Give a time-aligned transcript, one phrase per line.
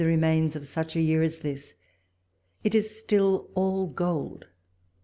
[0.01, 1.75] 7X remains of such a year as this?
[2.63, 4.47] It is still all gold.